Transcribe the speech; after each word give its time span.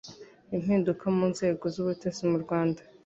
impinduka 0.55 1.05
mu 1.15 1.25
Nzego 1.33 1.63
z'ubutasi 1.73 2.23
mu 2.31 2.37
Rwanda 2.43 2.81